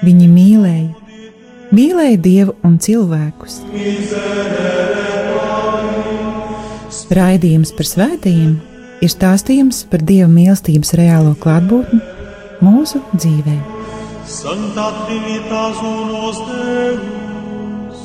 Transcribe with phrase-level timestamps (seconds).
[0.00, 0.88] Viņi mīlēja,
[1.76, 3.60] mīlēja Dievu un cilvēkus.
[7.10, 8.58] Raidījums par svētījumiem
[9.04, 12.00] ir stāstījums par Dieva mīlestības reālo klātbūtni
[12.64, 13.56] mūsu dzīvē.
[14.30, 18.02] Santa Trinitas unos Deus,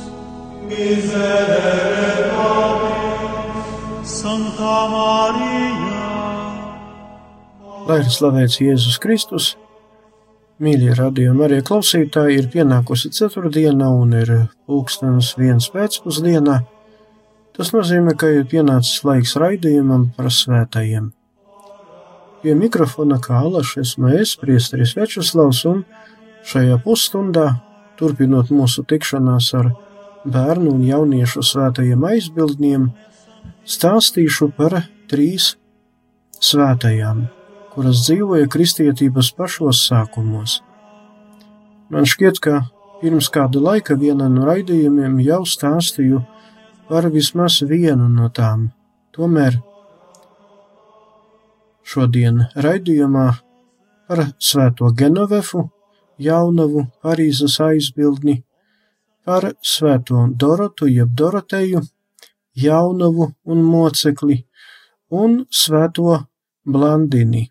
[0.66, 3.74] miserere Patris,
[4.10, 6.02] Santa Marija.
[7.86, 9.52] Lai ir slavēts Jēzus Kristus,
[10.62, 14.32] mīļie radījumi arī klausītāji, ir pienākusi ceturtdiena un ir
[14.68, 16.62] pulkstenis viens pēcpusdienā.
[17.56, 21.12] Tas nozīmē, ka ir pienācis laiks raidījumam par svētajiem.
[22.42, 25.84] Pie mikrofona kā alaši esmu es, priesteris Večuslavs, un
[26.46, 27.46] šajā pusstundā,
[27.96, 29.72] turpinot mūsu tikšanās ar
[30.26, 32.90] bērnu un jauniešu svētajiem aizbildņiem,
[33.66, 35.54] stāstīšu par trīs
[36.42, 37.24] svētajām,
[37.76, 40.62] kuras dzīvoja kristietības pašos sākumos.
[41.92, 42.64] Man šķiet, ka
[43.02, 46.24] pirms kāda laika vienā no raidījumiem jau stāstīju
[46.88, 48.70] par vismaz vienu no tām,
[49.12, 49.60] tomēr
[51.86, 53.26] Šodien raidījumā
[54.08, 55.60] par Svēto Genovefu,
[56.18, 58.40] Jaunavu, Parīzes aizbildni,
[59.22, 61.84] par Svēto Dorotu jeb Doroteju,
[62.58, 64.40] Jaunavu un Mocekli
[65.20, 66.16] un Svēto
[66.64, 67.44] Blandini,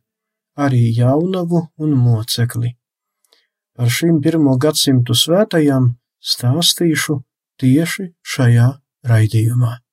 [0.56, 2.76] arī Jaunavu un Mocekli.
[3.76, 5.92] Par šīm pirmo gadsimtu svētajām
[6.24, 7.20] stāstīšu
[7.60, 8.70] tieši šajā
[9.06, 9.85] raidījumā.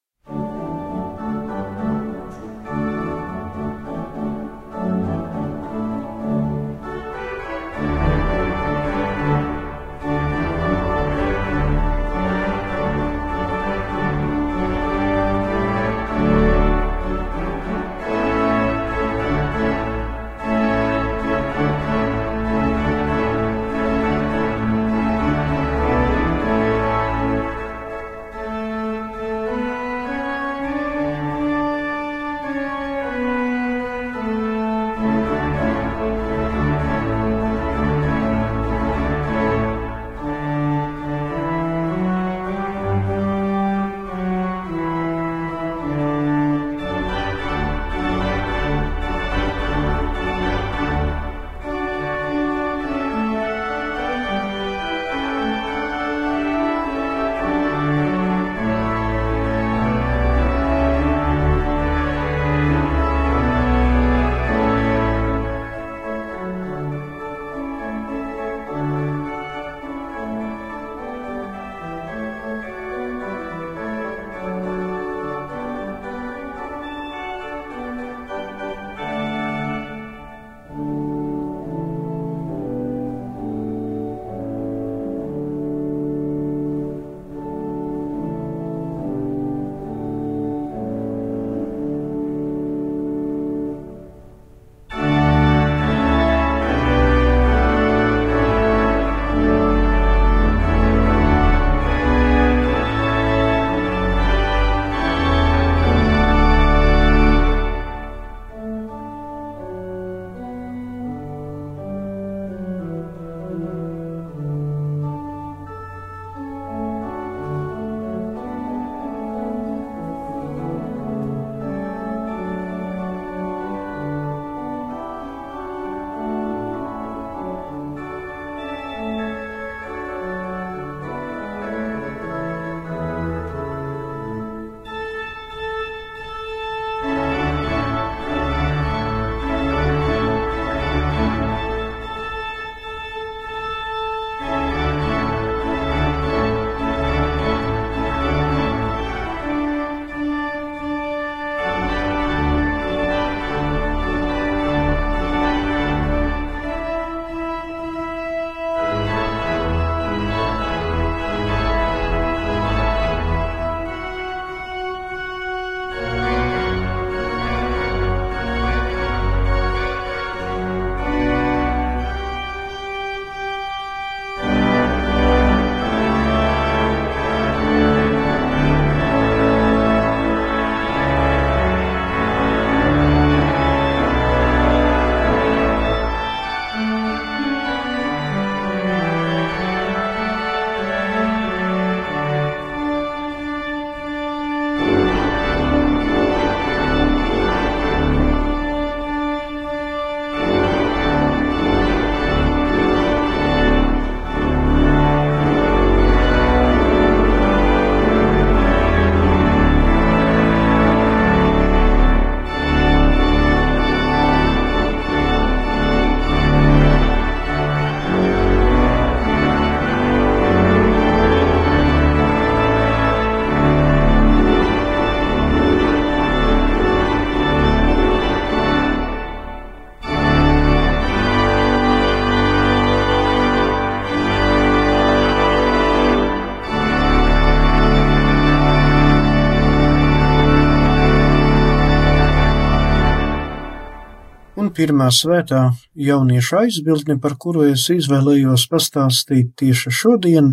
[244.77, 245.63] Pirmā svētā
[245.95, 250.53] jauniešu aizbildne, par kuru es izvēlējos pastāstīt tieši šodien,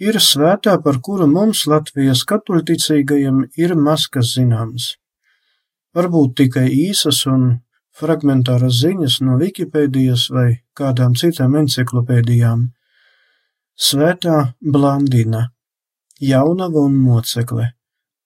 [0.00, 4.94] ir svētā, par kuru mums Latvijas katoļticīgajiem ir maz kas zināms.
[5.96, 7.46] Varbūt tikai īsas un
[8.00, 12.68] fragmentāras ziņas no Wikipēdijas vai kādām citām enciklopēdijām.
[13.80, 15.48] Svētā Blandina,
[16.20, 17.72] jaunava un mocekle,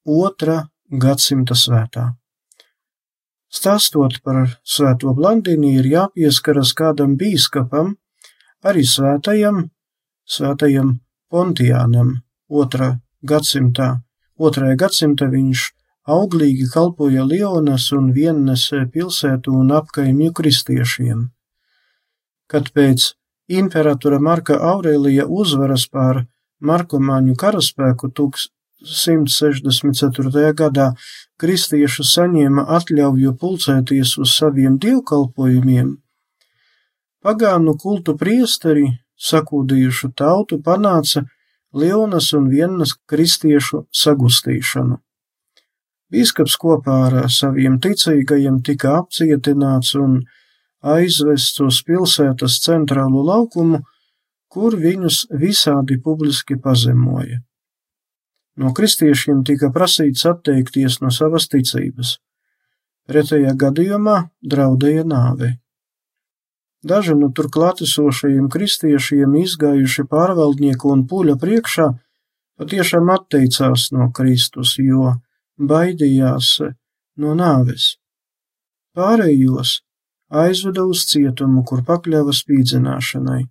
[0.05, 0.61] otra
[0.91, 2.13] gadsimta svētā.
[3.55, 7.95] Stāstot par svēto Blandini, ir jāpieskaras kādam bīskapam,
[8.67, 9.69] arī svētajam,
[10.27, 10.97] svētajam
[11.31, 12.11] Pontiānam,
[12.51, 13.89] otrā gadsimtā.
[14.39, 15.69] Otrajā gadsimtā viņš
[16.11, 21.29] auglīgi kalpoja Lionas un Viennes pilsētu un apkaimju kristiešiem.
[22.51, 23.13] Kad pēc
[23.49, 26.25] imperatora Marka Aurēlija uzvaras pār
[26.61, 28.11] Markomāņu karaspēku
[28.85, 30.53] 1164.
[30.57, 30.91] gadā
[31.41, 35.97] kristieši saņēma atļauju pulcēties uz saviem dievkalpojumiem,
[37.25, 38.91] pagānu kultu priesteri
[39.31, 41.25] sakūdījušu tautu panāca
[41.75, 45.01] Lionas un Viennas kristiešu sagustīšanu.
[46.13, 50.21] Bīskaps kopā ar saviem ticīgajiem tika apcietināts un
[50.95, 53.81] aizvests uz pilsētas centrālo laukumu,
[54.53, 57.41] kur viņus visādi publiski pazemoja.
[58.61, 62.19] No kristiešiem tika prasīts atteikties no savas ticības,
[63.11, 65.51] pretējā gadījumā draudēja nāve.
[66.85, 71.89] Daži no tur klātesošajiem kristiešiem izgājuši pārvaldnieku un puļa priekšā
[72.61, 75.15] patiešām atteicās no Kristus, jo
[75.59, 76.59] baidījās
[77.19, 77.95] no nāves.
[78.95, 79.81] Pārējos
[80.31, 83.43] aizveda uz cietumu, kur pakļāva spīdzināšanai.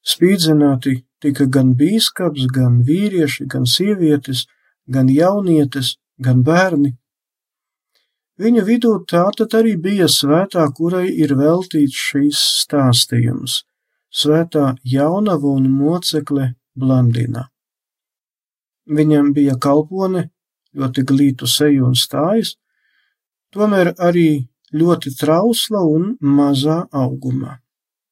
[0.00, 4.46] Spīdzināti tika gan bīskaps, gan vīrieši, gan sievietes,
[4.88, 6.96] gan jaunietes, gan bērni,
[8.40, 13.56] Viņu vidū tātad arī bija svētā, kurai ir veltīts šīs stāstījums-
[14.20, 17.42] svētā jaunava un mocekle Blandina.
[18.88, 20.30] Viņam bija kalpone,
[20.74, 22.54] ļoti glītu seju un stājas,
[23.52, 27.58] tomēr arī ļoti trausla un mazā augumā.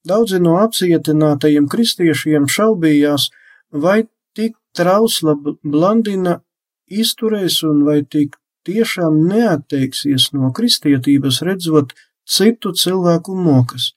[0.07, 3.31] Daudzi no apcietinātajiem kristiešiem šaubījās,
[3.73, 4.05] vai
[4.37, 6.39] tik trausla Blandina
[6.87, 8.37] izturēs un vai tik
[8.69, 11.95] tiešām neatteiksies no kristietības, redzot
[12.29, 13.93] citu cilvēku mokas.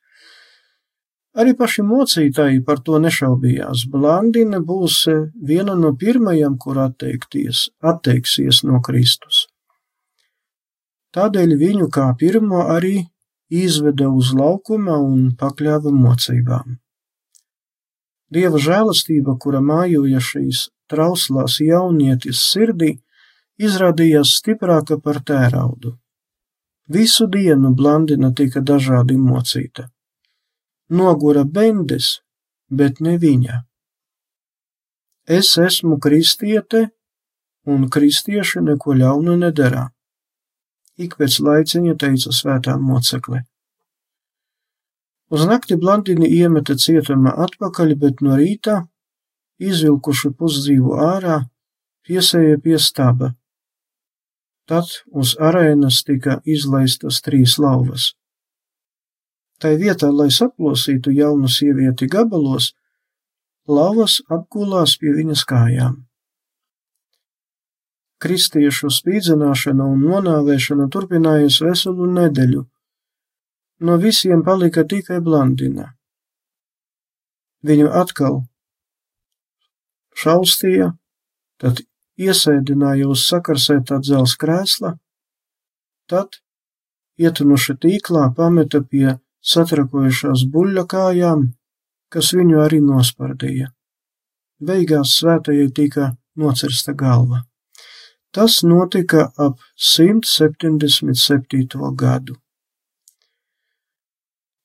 [1.31, 3.85] Arī paši mocītāji par to nešaubījās.
[3.91, 5.05] Blandina būs
[5.47, 9.45] viena no pirmajām, kur atteikties, atteiksies no Kristus.
[11.15, 12.97] Tādēļ viņu kā pirmo arī
[13.51, 16.77] izveda uz laukuma un pakļāva mocībām.
[18.31, 22.93] Dieva žēlastība, kura mājoja šīs trauslās jaunietis sirdī,
[23.59, 25.97] izrādījās stiprāka par tēraudu.
[26.91, 29.89] Visu dienu Blandina tika dažādi mocīta.
[30.91, 32.21] Nogura bendes,
[32.67, 33.61] bet ne viņa.
[35.27, 36.89] Es esmu kristiete,
[37.67, 39.89] un kristieši neko ļaunu nedara.
[41.01, 43.43] Ik pēc laiciņa teica svētā mocekle.
[45.31, 48.81] Uz nakti Blandini iemeta cietumā atpakaļ, bet no rīta,
[49.63, 51.37] izvilkuši pusdzīvu ārā,
[52.07, 53.31] piesēja pie staba
[54.71, 58.11] Tad uz arēnas tika izlaistas trīs lauvas.
[59.61, 62.71] Tai vietā, lai saplosītu jaunu sievieti gabalos,
[63.67, 65.97] lauvas apgulās pie viņas kājām.
[68.21, 72.61] Kristiešu spīdzināšana un nonāvēšana turpinājās veselu nedēļu.
[73.81, 75.87] No visiem palika tikai Blandina.
[77.65, 78.43] Viņu atkal
[80.17, 80.91] šaustīja,
[81.61, 81.81] tad
[82.21, 84.95] iesēdināja uz sakarsētā dzels krēsla,
[86.09, 86.41] tad,
[87.17, 91.45] ietunuši tīklā, pameta pie satrakojušās buļļa kājām,
[92.13, 93.71] kas viņu arī nospardīja.
[94.61, 97.47] Beigās svētajai tika nocirsta galva.
[98.31, 101.95] Tas notika ap 177.
[101.99, 102.35] gadu.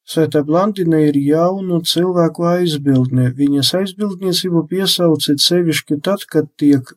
[0.07, 3.35] Svētā Blandina ir jaunu cilvēku aizbildne.
[3.35, 6.95] Viņas aizbildniecību piesauciet sevišķi tad, kad tiek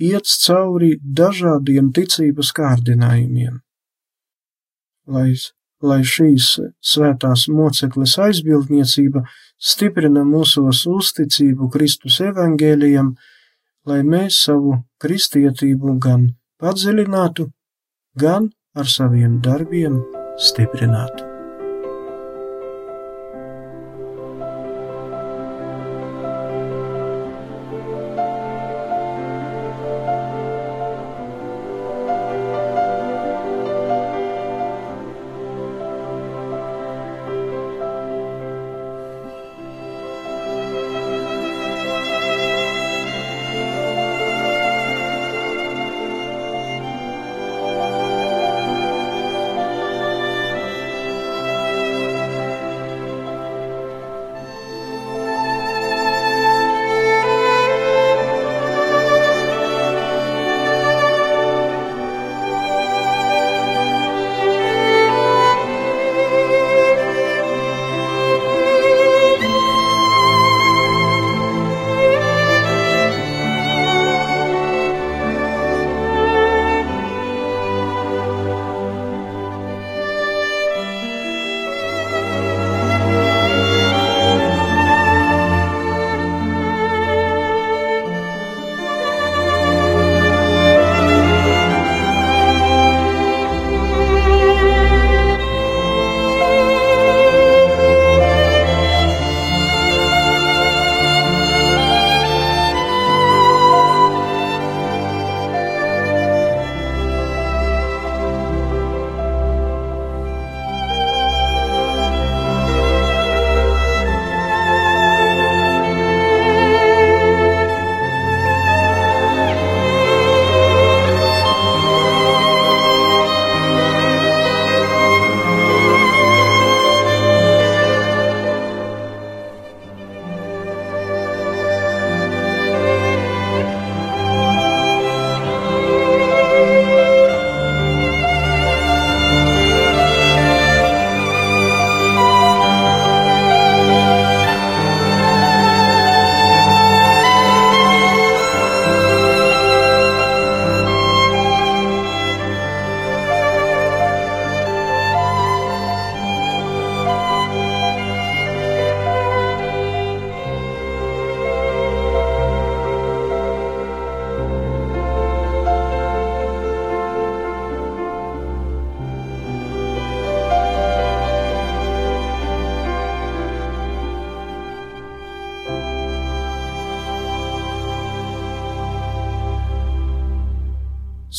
[0.00, 3.60] iet cauri dažādiem ticības kārdinājumiem.
[5.12, 5.36] Lai,
[5.84, 6.46] lai šīs
[6.80, 9.20] svētās mocekles aizbildniecība
[9.60, 13.20] stiprina mūsos uzticību Kristus evangēlijam,
[13.88, 16.28] lai mēs savu kristietību gan
[16.60, 17.48] padziļinātu,
[18.20, 20.02] gan ar saviem darbiem
[20.38, 21.29] stiprinātu.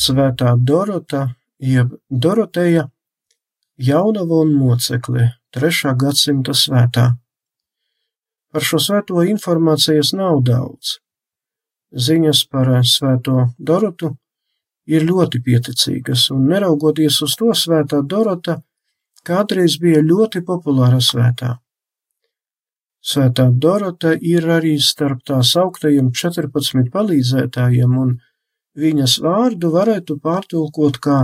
[0.02, 1.26] Svētā Dorota,
[1.62, 2.88] jeb Doroteja,
[3.78, 7.04] jaunava un mocekli, trešā gadsimta svētā.
[8.52, 10.96] Par šo svēto informācijas nav daudz.
[11.92, 14.14] Ziņas par svēto Dorotu
[14.88, 18.58] ir ļoti pieticīgas, un neraugoties uz to svētā Dorota
[19.26, 21.56] kādreiz bija ļoti populāra svētā.
[23.02, 28.12] Svētā Dorota ir arī starp tās augtajiem 14 palīdzētājiem, un
[28.78, 31.18] viņas vārdu varētu pārtulkot kā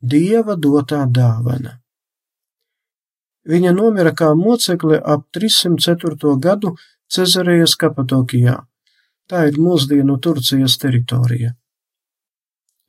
[0.00, 1.78] Dieva dotā dāvana.
[3.46, 6.36] Viņa nomira kā mocekle ap 304.
[6.38, 6.74] gadu
[7.08, 8.58] Cezarejas Kapadokijā.
[9.26, 11.54] Tā ir mūsdienu Turcijas teritorija.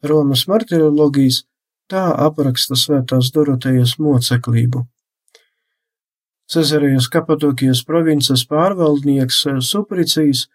[0.04, 1.46] Romas martirologijas
[1.90, 4.84] tā apraksta svētās Dorotejas moceklību.
[6.48, 10.46] Cezarijas Kapadokijas provinces pārvaldnieks eh, Supricijs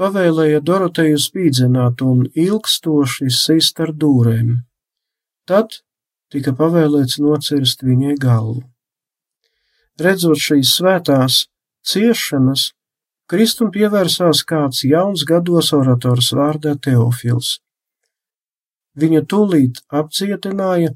[0.00, 4.56] pavēlēja Doroteju spīdzināt un ilgstoši sist ar dūrēm.
[5.48, 5.80] Tad
[6.32, 8.64] tika pavēlēts nocirst viņai galvu.
[10.00, 11.46] Redzot šīs svētās
[11.86, 12.72] ciešanas,
[13.26, 17.56] Kristum pievērsās kāds jauns gados orators vārdā Teofils.
[18.96, 20.92] Viņu tūlīt apcietināja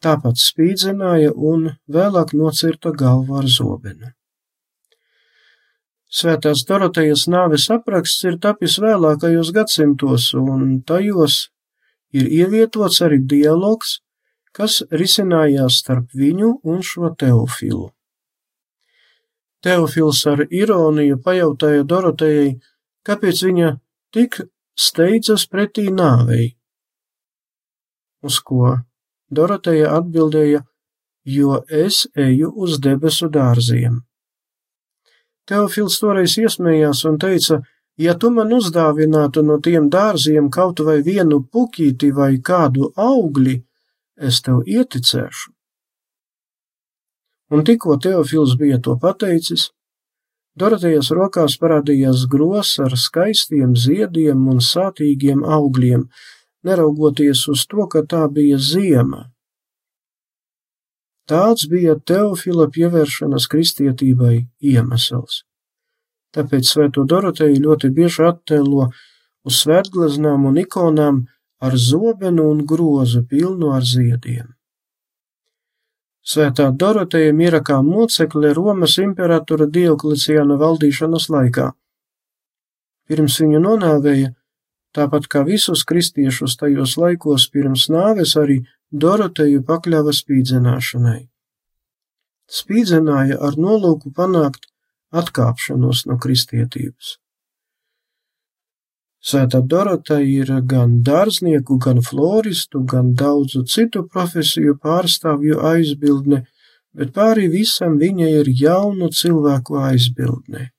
[0.00, 4.14] tāpat spīdzināja un vēlāk nocirta galvu ar zobenu.
[6.10, 11.44] Svētās Dorotejas nāves apraksts ir tapis vēlākajos gadsimtos, un tajos
[12.10, 14.00] ir ievietots arī dialogs,
[14.50, 17.92] kas risinājās starp viņu un šo Teofilu.
[19.62, 22.56] Teofils ar ironiju pajautāja Dorotejai,
[23.06, 23.70] kāpēc viņa
[24.10, 24.40] tik
[24.74, 26.56] steidzas pretī nāvei,
[28.26, 28.80] uz ko
[29.30, 30.64] Doroteja atbildēja,
[31.22, 34.00] jo es eju uz debesu dārziem.
[35.50, 37.58] Teofils toreiz iesmējās un teica,
[37.98, 43.56] ja tu man uzdāvinātu no tiem dārziem kaut vai vienu pukīti vai kādu augli,
[44.16, 45.50] es tev ieticēšu.
[47.50, 49.72] Un tikko Teofils bija to pateicis,
[50.60, 56.08] Dorotejas rokās parādījās gros ar skaistiem ziediem un sātīgiem augļiem,
[56.66, 59.28] neraugoties uz to, ka tā bija ziema.
[61.30, 64.34] Tāds bija Teofila pievēršanās kristietībai
[64.72, 65.44] iemesls.
[66.34, 68.88] Tāpēc Svēto Doroteju ļoti bieži attēlo
[69.46, 71.20] uz svētgleznām un ikonām
[71.62, 74.48] ar zobenu un grozu pilnu ar ziediem.
[76.26, 81.70] Svētā Doroteja mira kā mocekle Romas imperatora Diokleciāna valdīšanas laikā.
[83.10, 84.34] Pirms viņu nonāvēja,
[84.90, 88.58] Tāpat kā visus kristiešus tajos laikos pirms nāves arī
[88.90, 91.20] Doroteju pakļāva spīdzināšanai.
[92.50, 94.66] Spīdzināja ar nolūku panākt
[95.14, 97.18] atkāpšanos no kristietības.
[99.20, 106.42] Svētā Dorota ir gan dārznieku, gan floristu, gan daudzu citu profesiju pārstāvju aizbildne,
[106.96, 110.70] bet pāri visam viņa ir jaunu cilvēku aizbildne.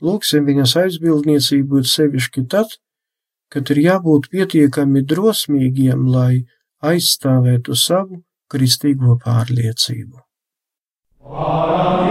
[0.00, 2.78] Lūksim viņas aizbildniecību sevišķi tad,
[3.52, 6.46] kad ir jābūt pietiekami drosmīgiem, lai
[6.90, 10.22] aizstāvētu savu kristīgo pārliecību.
[11.26, 12.06] Pārāk,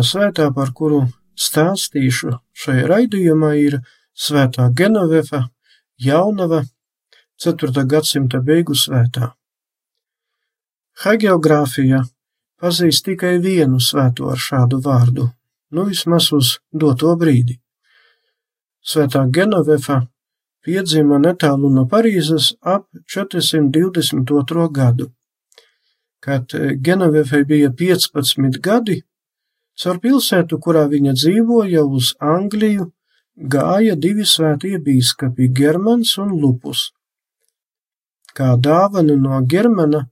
[0.00, 0.98] Pēdējā svētā, par kuru
[1.36, 3.82] stāstīšu šajā raidījumā, ir
[4.16, 5.50] Svētā Genovefa,
[6.00, 6.62] Jaunava,
[7.36, 7.84] 4.
[7.84, 9.34] gadsimta beigu svētā.
[11.04, 12.00] Hagiogrāfija
[12.56, 15.26] pazīst tikai vienu svēto ar šādu vārdu,
[15.76, 17.58] nu vismaz uz doto brīdi.
[18.80, 20.06] Svētā Genovefa
[20.64, 24.66] piedzima netālu no Parīzes ap 422.
[24.72, 25.12] gadu.
[26.24, 29.02] Kad Genovefai bija 15 gadi,
[29.80, 32.90] Caur pilsētu, kurā viņa dzīvoja uz Angliju,
[33.54, 36.90] gāja divi svētie bīskapi- Germans un Lupus.
[38.36, 40.08] Kā dāvanu no Germana,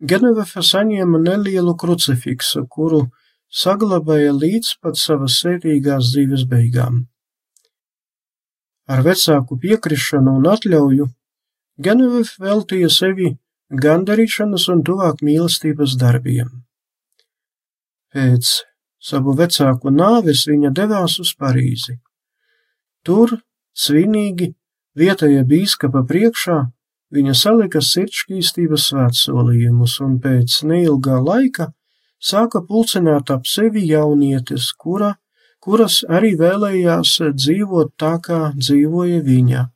[0.00, 3.10] Genevefa saņēma nelielu krucifiksu, kuru
[3.50, 7.06] saglabāja līdz pat savas svētīgās dzīves beigām.
[8.88, 11.06] Ar vecāku piekrišanu un atļauju
[11.78, 13.38] Genevefa veltīja sevi
[13.70, 16.50] gandarīšanas un tuvāk mīlestības darbiem.
[18.12, 18.71] Pēc
[19.02, 21.98] savu vecāku nāves viņa devās uz Parīzi.
[23.02, 23.34] Tur,
[23.74, 24.52] svinīgi,
[24.98, 26.58] vietējā bīskapa priekšā,
[27.12, 31.72] viņa salika sirdšķīstības svētsolījumus un pēc neilgā laika
[32.22, 35.16] sāka pulcināt ap sevi jaunietes, kura,
[35.62, 39.66] kuras arī vēlējās dzīvot tā, kā dzīvoja viņa,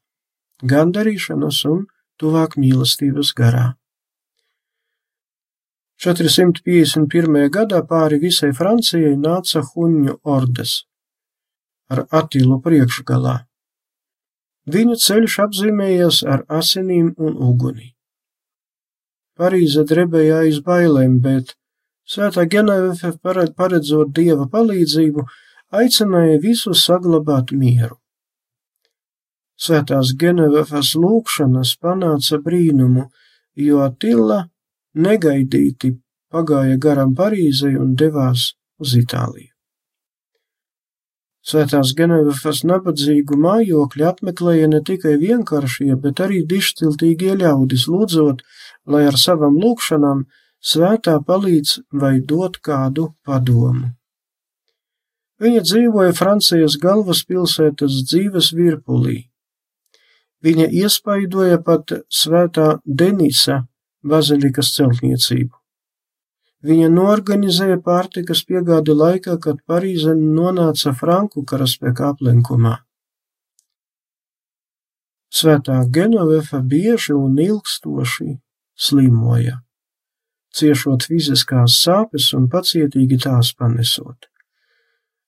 [0.63, 1.85] gandarīšanas un
[2.21, 3.67] tuvāk mīlestības garā.
[5.97, 7.49] 451.
[7.49, 10.83] gadā pāri visai Francijai nāca huņu ordes
[11.89, 13.37] ar Atilu priekšgalā.
[14.69, 17.95] Viņu ceļš apzīmējies ar asinīm un uguni.
[19.39, 21.55] Parīze drebēja aiz bailēm, bet
[22.07, 25.25] Svētā Genevefe paredzot dieva palīdzību,
[25.81, 27.97] aicināja visus saglabāt mieru.
[29.57, 33.09] Svētās Genevefas lūkšanas panāca brīnumu,
[33.57, 34.43] jo Atila
[34.97, 35.93] negaidīti
[36.33, 39.53] pagāja garām Parīzei un devās uz Itāliju.
[41.47, 48.43] Svētās Genevas nabadzīgu mājokļu apmeklēja ne tikai vienkāršie, bet arī dišciltīgie ļaudis, lūdzot,
[48.91, 50.25] lai ar savam lūkšanām
[50.73, 53.93] svētā palīdz vai dot kādu padomu.
[55.39, 59.19] Viņa dzīvoja Francijas galvaspilsētas dzīves virpulī.
[60.43, 63.63] Viņa iespaidoja pat svētā Denisa
[64.09, 65.55] bazilikas celtniecību.
[66.67, 72.79] Viņa norganizēja pārtikas piegādi laikā, kad Parīze nonāca Franku karaspēka aplenkumā.
[75.37, 78.31] Svētā Genovefa bieži un ilgstoši
[78.87, 79.61] slimoja,
[80.57, 84.31] ciešot fiziskās sāpes un pacietīgi tās panesot.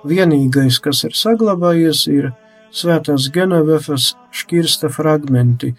[0.06, 2.32] Vienīgais, kas ir saglabājies, ir
[2.74, 5.74] svētās Genevefas šķirsta fragmenti,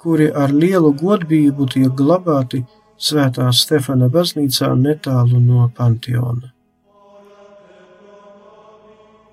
[0.00, 2.64] kuri ar lielu godbību tiek glabāti
[3.00, 6.50] Svētā Stefana baznīcā netālu no Panteona.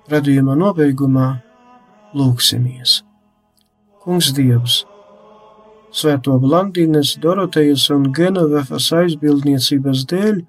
[0.08, 1.26] Radījuma nobeigumā
[2.16, 3.02] lūksimies.
[4.00, 4.78] Kungs Dievs,
[5.92, 10.40] Svēto Blandīnes, Dorotejas un Genovefas aizbildniecības dēļ,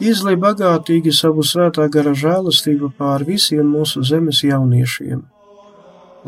[0.00, 5.24] izlai bagātīgi savu svētā gara žēlastību pār visiem mūsu zemes jauniešiem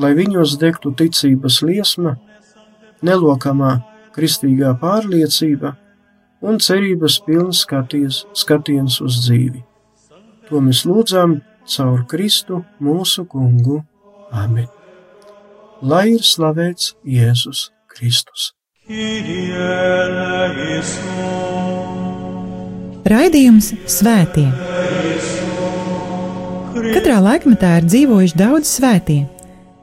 [0.00, 2.16] lai viņos degtu ticības liesma,
[3.04, 3.72] nelokamā
[4.16, 5.74] kristīgā pārliecība
[6.46, 9.62] un cerības pilns skaties, skatiens uz dzīvi.
[10.48, 13.82] To mēs lūdzām caur Kristu mūsu kungu.
[14.32, 14.68] Āmen!
[15.82, 18.52] Lai ir slavēts Jēzus Kristus!
[23.06, 24.46] Raidījums Svētie!
[26.76, 29.24] Katrā laikmetā ir dzīvojuši daudz svētie,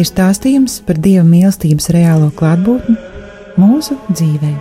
[0.00, 2.96] ir stāstījums par Dieva mīlestības reālo klātbūtni
[3.60, 4.52] mūsu dzīvē.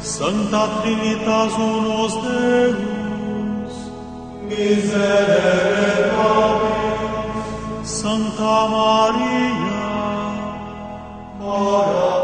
[0.00, 3.82] Santa Trinitas unos Deus,
[4.48, 9.84] miserere Pablis, Santa Maria,
[11.44, 12.19] ora